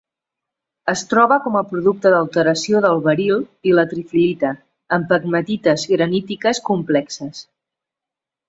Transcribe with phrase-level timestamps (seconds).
[0.93, 4.53] Es troba com a producte d'alteració del beril i la trifilita,
[4.99, 7.45] en pegmatites granítiques complexes.